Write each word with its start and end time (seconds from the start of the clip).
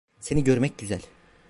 Seni 0.19 0.43
görmek 0.43 0.77
güzel. 0.77 1.01